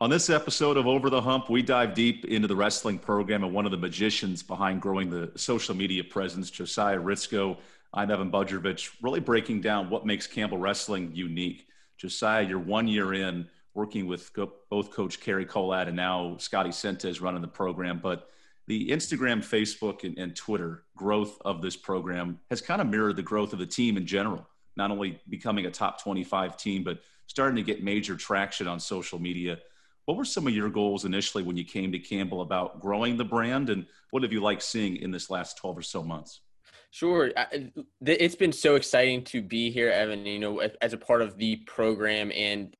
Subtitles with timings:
[0.00, 3.52] On this episode of Over the Hump, we dive deep into the wrestling program and
[3.52, 7.56] one of the magicians behind growing the social media presence, Josiah Ritzko.
[7.92, 11.66] I'm Evan Budrovich, really breaking down what makes Campbell Wrestling unique.
[11.96, 14.30] Josiah, you're one year in working with
[14.70, 18.30] both Coach Cary Kolat and now Scotty Sentes running the program, but
[18.68, 23.22] the Instagram, Facebook, and, and Twitter growth of this program has kind of mirrored the
[23.22, 24.46] growth of the team in general,
[24.76, 29.18] not only becoming a top 25 team, but starting to get major traction on social
[29.18, 29.58] media
[30.08, 33.26] what were some of your goals initially when you came to Campbell about growing the
[33.26, 36.40] brand, and what have you liked seeing in this last 12 or so months?
[36.90, 37.30] Sure.
[38.00, 41.56] It's been so exciting to be here, Evan, you know, as a part of the
[41.66, 42.32] program.
[42.34, 42.74] And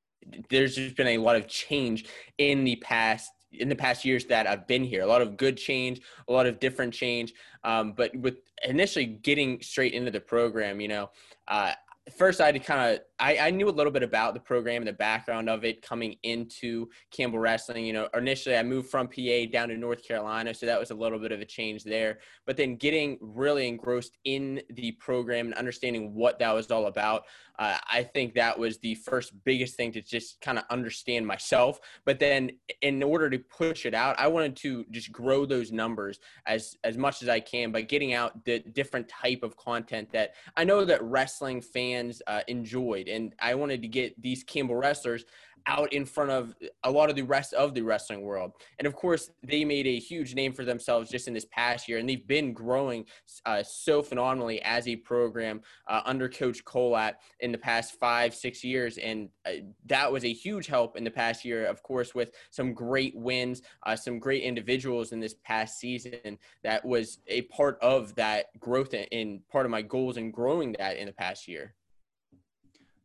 [0.48, 2.06] there's just been a lot of change
[2.38, 5.02] in the past in the past years that I've been here.
[5.02, 7.34] A lot of good change, a lot of different change.
[7.62, 11.10] Um, but with initially getting straight into the program, you know,
[11.46, 11.72] uh,
[12.12, 14.82] first I had to kind of I, I knew a little bit about the program
[14.82, 17.84] and the background of it coming into Campbell Wrestling.
[17.84, 20.94] You know, initially I moved from PA down to North Carolina, so that was a
[20.94, 22.18] little bit of a change there.
[22.46, 27.24] But then getting really engrossed in the program and understanding what that was all about,
[27.58, 31.80] uh, I think that was the first biggest thing to just kind of understand myself.
[32.04, 36.20] But then in order to push it out, I wanted to just grow those numbers
[36.46, 40.34] as as much as I can by getting out the different type of content that
[40.56, 45.24] I know that wrestling fans uh, enjoyed and I wanted to get these Campbell wrestlers
[45.66, 48.52] out in front of a lot of the rest of the wrestling world.
[48.78, 51.98] And of course, they made a huge name for themselves just in this past year,
[51.98, 53.04] and they've been growing
[53.44, 58.64] uh, so phenomenally as a program uh, under Coach Kolat in the past five, six
[58.64, 58.98] years.
[58.98, 59.52] And uh,
[59.86, 63.62] that was a huge help in the past year, of course, with some great wins,
[63.84, 66.38] uh, some great individuals in this past season.
[66.62, 70.96] That was a part of that growth and part of my goals in growing that
[70.96, 71.74] in the past year.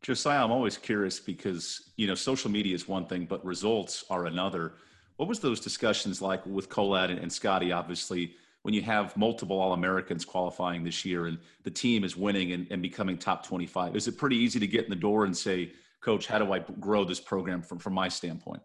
[0.04, 4.26] Josiah, I'm always curious because you know social media is one thing, but results are
[4.26, 4.74] another.
[5.16, 7.72] What was those discussions like with Kolat and, and Scotty?
[7.72, 12.52] Obviously, when you have multiple All Americans qualifying this year and the team is winning
[12.52, 15.36] and, and, becoming top 25, is it pretty easy to get in the door and
[15.36, 18.62] say, "Coach, how do I grow this program from from my standpoint?"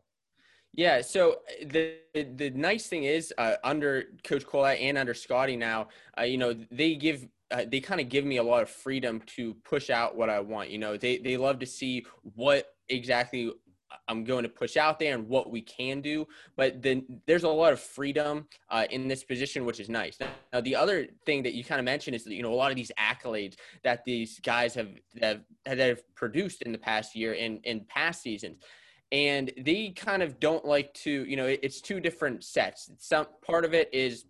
[0.75, 1.03] Yeah.
[1.03, 6.23] So the the nice thing is uh, under Coach Kolat and under Scotty now, uh,
[6.23, 9.55] you know, they give uh, they kind of give me a lot of freedom to
[9.65, 10.71] push out what I want.
[10.71, 13.53] You know, they they love to see what exactly
[14.07, 16.27] I'm going to push out there and what we can do.
[16.57, 20.19] But then there's a lot of freedom uh, in this position, which is nice.
[20.53, 22.71] Now, the other thing that you kind of mentioned is that, you know, a lot
[22.71, 24.89] of these accolades that these guys have,
[25.21, 28.59] have, that have produced in the past year and in past seasons.
[29.11, 32.91] And they kind of don't like to, you know, it's two different sets.
[32.99, 34.27] Some part of it is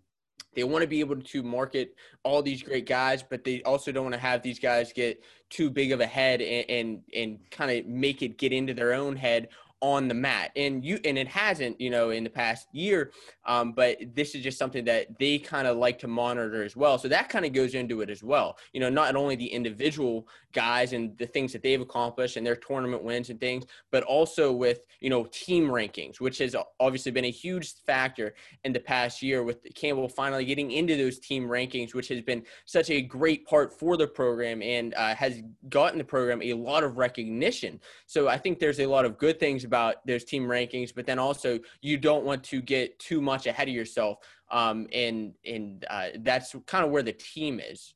[0.55, 4.03] they want to be able to market all these great guys, but they also don't
[4.03, 7.71] want to have these guys get too big of a head and and, and kind
[7.71, 9.49] of make it get into their own head
[9.81, 13.11] on the mat and you and it hasn't you know in the past year
[13.45, 16.97] um, but this is just something that they kind of like to monitor as well
[16.97, 20.27] so that kind of goes into it as well you know not only the individual
[20.51, 24.51] guys and the things that they've accomplished and their tournament wins and things but also
[24.51, 28.33] with you know team rankings which has obviously been a huge factor
[28.65, 32.43] in the past year with campbell finally getting into those team rankings which has been
[32.65, 36.83] such a great part for the program and uh, has gotten the program a lot
[36.83, 40.93] of recognition so i think there's a lot of good things about those team rankings,
[40.93, 44.17] but then also you don't want to get too much ahead of yourself.
[44.51, 47.93] Um, and and uh, that's kind of where the team is.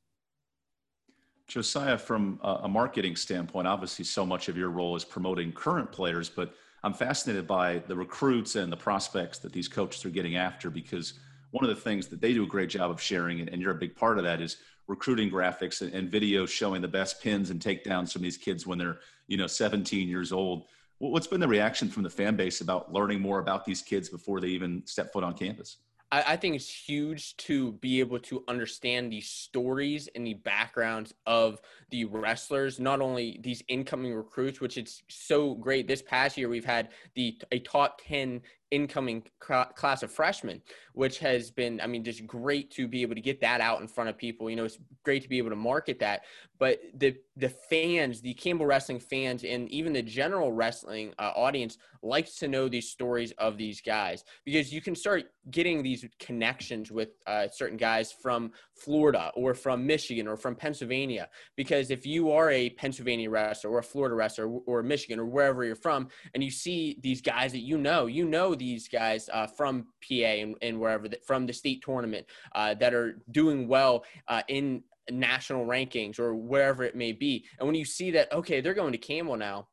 [1.46, 6.30] Josiah, from a marketing standpoint, obviously so much of your role is promoting current players,
[6.30, 10.70] but I'm fascinated by the recruits and the prospects that these coaches are getting after
[10.70, 11.14] because
[11.54, 13.76] one of the things that they do a great job of sharing, and, you're a
[13.76, 14.56] big part of that, is
[14.88, 18.98] recruiting graphics and, videos showing the best pins and takedowns from these kids when they're,
[19.28, 20.64] you know, 17 years old.
[20.98, 24.40] What's been the reaction from the fan base about learning more about these kids before
[24.40, 25.78] they even step foot on campus?
[26.12, 31.60] I, think it's huge to be able to understand the stories and the backgrounds of
[31.90, 35.88] the wrestlers, not only these incoming recruits, which it's so great.
[35.88, 40.62] This past year, we've had the a top 10 incoming class of freshmen,
[40.92, 43.88] which has been, I mean, just great to be able to get that out in
[43.88, 44.50] front of people.
[44.50, 46.24] You know, it's great to be able to market that.
[46.58, 51.78] But the the fans, the Campbell Wrestling fans, and even the general wrestling uh, audience
[52.02, 56.92] likes to know these stories of these guys because you can start getting these connections
[56.92, 61.28] with uh, certain guys from Florida or from Michigan or from Pennsylvania.
[61.56, 65.64] Because if you are a Pennsylvania wrestler or a Florida wrestler or Michigan or wherever
[65.64, 69.46] you're from, and you see these guys that you know, you know these guys uh,
[69.46, 74.04] from PA and, and wherever that, from the state tournament uh, that are doing well
[74.28, 77.44] uh, in national rankings or wherever it may be.
[77.58, 79.68] And when you see that, okay, they're going to Campbell now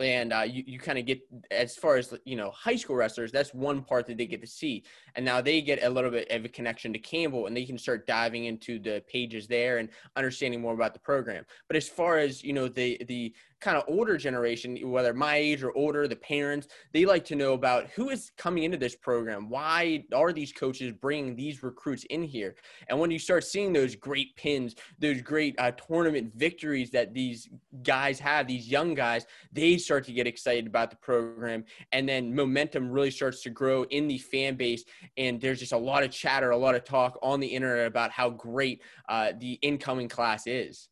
[0.00, 3.32] and uh, you, you kind of get as far as you know high school wrestlers
[3.32, 4.84] that's one part that they get to see.
[5.14, 7.78] And now they get a little bit of a connection to campbell and they can
[7.78, 11.44] start diving into the pages there and understanding more about the program.
[11.66, 15.62] But as far as you know the the kind of older generation, whether my age
[15.62, 19.48] or older, the parents, they like to know about who is coming into this program.
[19.48, 22.54] Why are these coaches bringing these recruits in here?
[22.88, 27.48] And when you start seeing those great pins, those great uh, tournament victories that these
[27.82, 31.64] guys have, these young guys, they start to get excited about the program.
[31.92, 34.84] And then momentum really starts to grow in the fan base.
[35.16, 38.10] And there's just a lot of chatter, a lot of talk on the internet about
[38.12, 40.88] how great uh, the incoming class is.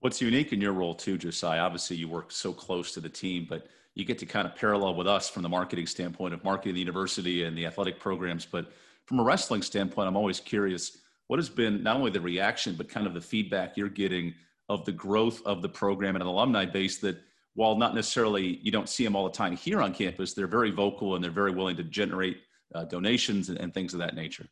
[0.00, 1.60] What's unique in your role too, Josiah?
[1.60, 4.94] Obviously, you work so close to the team, but you get to kind of parallel
[4.94, 8.46] with us from the marketing standpoint of marketing the university and the athletic programs.
[8.46, 8.72] But
[9.04, 12.88] from a wrestling standpoint, I'm always curious what has been not only the reaction, but
[12.88, 14.32] kind of the feedback you're getting
[14.70, 17.18] of the growth of the program and an alumni base that,
[17.54, 20.70] while not necessarily you don't see them all the time here on campus, they're very
[20.70, 22.38] vocal and they're very willing to generate
[22.74, 24.46] uh, donations and, and things of that nature.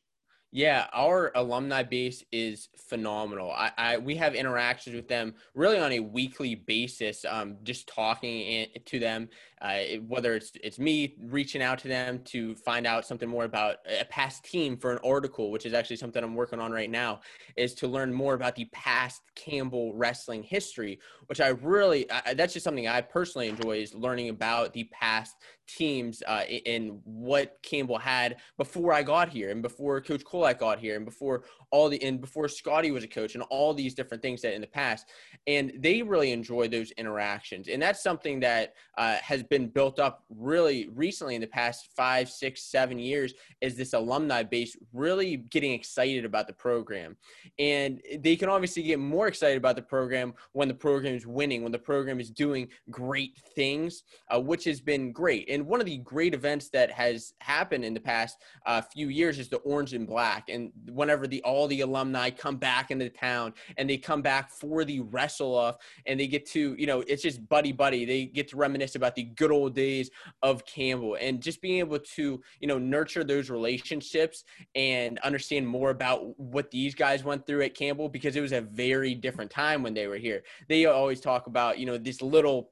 [0.50, 3.50] Yeah, our alumni base is phenomenal.
[3.52, 8.40] I, I, we have interactions with them really on a weekly basis, um, just talking
[8.40, 9.28] in, to them.
[9.60, 13.78] Uh, whether it's it's me reaching out to them to find out something more about
[14.00, 17.20] a past team for an article, which is actually something I'm working on right now,
[17.56, 20.98] is to learn more about the past Campbell wrestling history,
[21.28, 25.36] which I really I, that's just something I personally enjoy is learning about the past
[25.68, 30.78] teams uh, and what Campbell had before I got here and before Coach Kolat got
[30.78, 34.22] here and before all the and before Scotty was a coach and all these different
[34.22, 35.06] things that in the past.
[35.46, 37.68] And they really enjoy those interactions.
[37.68, 42.30] And that's something that uh, has been built up really recently in the past five
[42.30, 47.16] six seven years is this alumni base really getting excited about the program.
[47.58, 51.62] And they can obviously get more excited about the program when the program is winning
[51.62, 55.86] when the program is doing great things uh, which has been great and one of
[55.86, 59.94] the great events that has happened in the past uh, few years is the Orange
[59.94, 60.48] and Black.
[60.48, 64.84] And whenever the all the alumni come back into town and they come back for
[64.84, 65.76] the wrestle off
[66.06, 68.04] and they get to, you know, it's just buddy buddy.
[68.04, 70.10] They get to reminisce about the good old days
[70.42, 74.44] of Campbell and just being able to, you know, nurture those relationships
[74.74, 78.60] and understand more about what these guys went through at Campbell because it was a
[78.60, 80.42] very different time when they were here.
[80.68, 82.70] They always talk about, you know, this little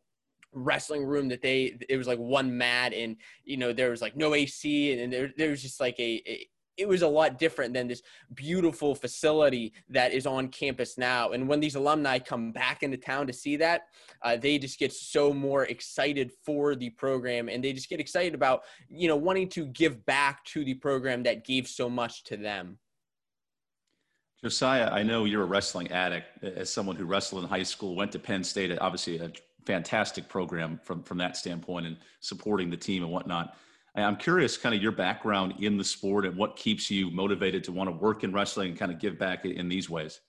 [0.53, 4.17] wrestling room that they it was like one mat and you know there was like
[4.17, 6.49] no AC and there there was just like a, a
[6.79, 8.03] it was a lot different than this
[8.35, 11.31] beautiful facility that is on campus now.
[11.31, 13.85] And when these alumni come back into town to see that,
[14.23, 18.35] uh, they just get so more excited for the program and they just get excited
[18.35, 22.37] about, you know, wanting to give back to the program that gave so much to
[22.37, 22.79] them.
[24.43, 26.44] Josiah, I know you're a wrestling addict.
[26.44, 29.33] As someone who wrestled in high school, went to Penn State, obviously a
[29.65, 33.56] fantastic program from from that standpoint and supporting the team and whatnot.
[33.94, 37.73] I'm curious, kind of your background in the sport and what keeps you motivated to
[37.73, 40.21] want to work in wrestling and kind of give back in these ways.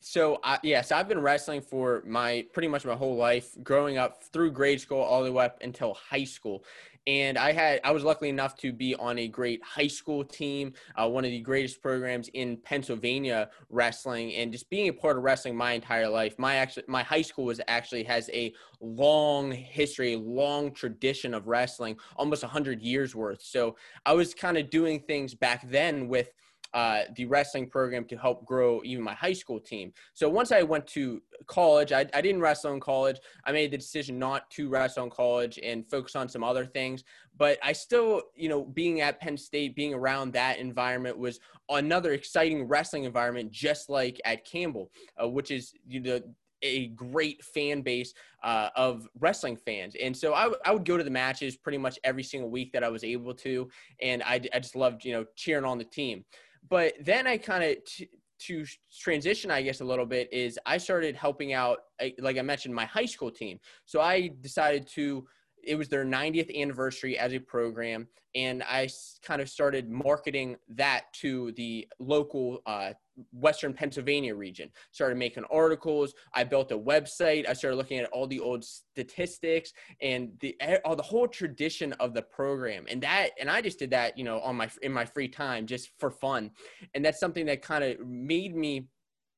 [0.00, 4.22] So uh, yes, I've been wrestling for my pretty much my whole life, growing up
[4.22, 6.64] through grade school all the way up until high school
[7.06, 10.74] and I had I was lucky enough to be on a great high school team,
[10.96, 15.22] uh, one of the greatest programs in Pennsylvania wrestling, and just being a part of
[15.22, 16.38] wrestling my entire life.
[16.38, 21.96] My actually my high school was actually has a long history, long tradition of wrestling,
[22.16, 23.42] almost hundred years worth.
[23.42, 26.30] So I was kind of doing things back then with
[26.72, 29.92] uh, the wrestling program to help grow even my high school team.
[30.14, 33.18] So once I went to college, I, I didn't wrestle in college.
[33.44, 37.04] I made the decision not to wrestle in college and focus on some other things.
[37.36, 42.12] But I still, you know, being at Penn State, being around that environment was another
[42.12, 44.90] exciting wrestling environment, just like at Campbell,
[45.22, 46.20] uh, which is you know
[46.62, 48.12] a great fan base
[48.42, 49.96] uh, of wrestling fans.
[50.00, 52.72] And so I, w- I would go to the matches pretty much every single week
[52.72, 53.68] that I was able to.
[54.00, 56.24] And I, I just loved, you know, cheering on the team.
[56.68, 58.08] But then I kind of t-
[58.40, 58.64] to
[58.98, 61.78] transition, I guess, a little bit is I started helping out,
[62.18, 63.58] like I mentioned, my high school team.
[63.84, 65.26] So I decided to
[65.64, 68.88] it was their 90th anniversary as a program and i
[69.22, 72.92] kind of started marketing that to the local uh,
[73.32, 74.70] western pennsylvania region.
[74.92, 79.72] Started making articles i built a website i started looking at all the old statistics
[80.00, 83.90] and the all the whole tradition of the program and that and i just did
[83.90, 86.50] that you know on my in my free time just for fun.
[86.94, 88.86] And that's something that kind of made me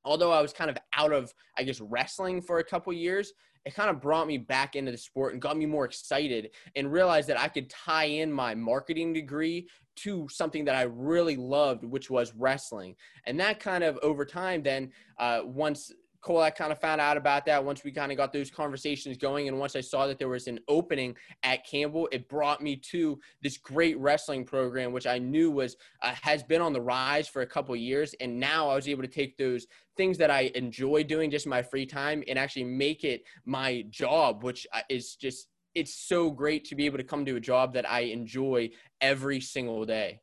[0.04, 3.32] although i was kind of out of i guess wrestling for a couple years
[3.64, 6.92] it kind of brought me back into the sport and got me more excited and
[6.92, 11.84] realized that I could tie in my marketing degree to something that I really loved,
[11.84, 12.96] which was wrestling.
[13.26, 15.92] And that kind of over time, then uh, once
[16.22, 19.16] Cole, I kind of found out about that once we kind of got those conversations
[19.16, 19.48] going.
[19.48, 23.18] And once I saw that there was an opening at Campbell, it brought me to
[23.42, 27.42] this great wrestling program, which I knew was uh, has been on the rise for
[27.42, 28.14] a couple years.
[28.20, 31.60] And now I was able to take those things that I enjoy doing just my
[31.60, 36.64] free time and actually make it my job, which uh, is just it's so great
[36.66, 40.20] to be able to come to a job that I enjoy every single day.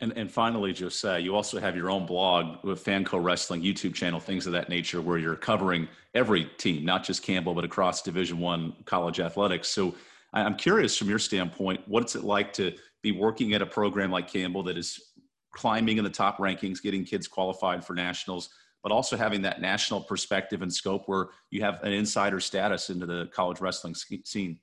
[0.00, 3.94] And, and finally, Josiah, you also have your own blog uh, with Fanco Wrestling YouTube
[3.94, 8.02] channel, things of that nature, where you're covering every team, not just Campbell, but across
[8.02, 9.68] Division One college athletics.
[9.68, 9.94] So
[10.34, 14.30] I'm curious from your standpoint, what's it like to be working at a program like
[14.30, 15.00] Campbell that is
[15.52, 18.50] climbing in the top rankings, getting kids qualified for nationals,
[18.82, 23.06] but also having that national perspective and scope where you have an insider status into
[23.06, 24.58] the college wrestling scene?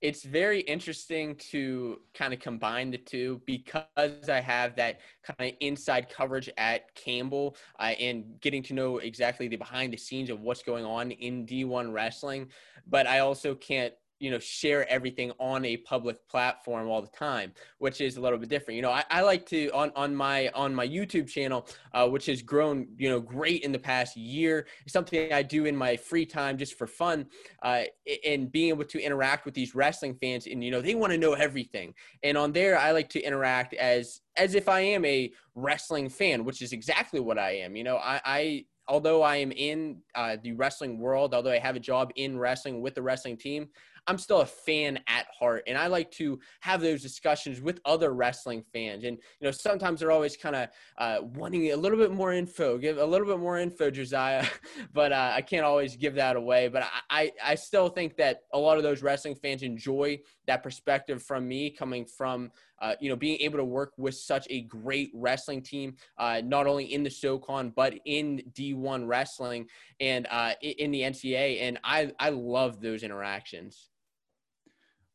[0.00, 5.56] It's very interesting to kind of combine the two because I have that kind of
[5.60, 10.40] inside coverage at Campbell uh, and getting to know exactly the behind the scenes of
[10.40, 12.48] what's going on in D1 wrestling.
[12.86, 17.52] But I also can't you know share everything on a public platform all the time
[17.78, 18.76] which is a little bit different.
[18.76, 22.26] You know i, I like to on on my on my youtube channel uh, which
[22.26, 26.26] has grown you know great in the past year something i do in my free
[26.26, 27.26] time just for fun
[27.62, 27.82] uh,
[28.26, 31.18] and being able to interact with these wrestling fans and you know they want to
[31.18, 31.94] know everything.
[32.22, 36.44] And on there i like to interact as as if i am a wrestling fan
[36.44, 37.76] which is exactly what i am.
[37.76, 41.76] You know i i although I am in uh, the wrestling world, although I have
[41.76, 43.68] a job in wrestling with the wrestling team,
[44.08, 48.14] I'm still a fan at heart, and I like to have those discussions with other
[48.14, 49.04] wrestling fans.
[49.04, 52.78] And you know, sometimes they're always kind of uh, wanting a little bit more info,
[52.78, 54.46] give a little bit more info, Josiah.
[54.94, 56.68] but uh, I can't always give that away.
[56.68, 61.22] But I, I still think that a lot of those wrestling fans enjoy that perspective
[61.22, 62.50] from me, coming from
[62.80, 66.66] uh, you know being able to work with such a great wrestling team, uh, not
[66.66, 69.66] only in the SoCon but in D1 wrestling
[70.00, 71.60] and uh, in the NCAA.
[71.60, 73.90] And I I love those interactions.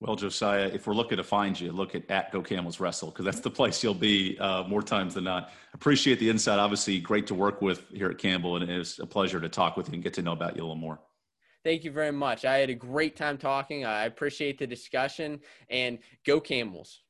[0.06, 3.24] Well, Josiah, if we're looking to find you, look at at Go Camels Wrestle because
[3.24, 5.52] that's the place you'll be uh, more times than not.
[5.74, 6.60] Appreciate the insight.
[6.60, 9.88] Obviously, great to work with here at Campbell, and it's a pleasure to talk with
[9.88, 11.00] you and get to know about you a little more.
[11.64, 12.44] Thank you very much.
[12.44, 13.86] I had a great time talking.
[13.86, 17.03] I appreciate the discussion, and go Camels.